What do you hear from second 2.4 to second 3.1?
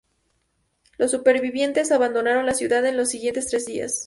la ciudad en los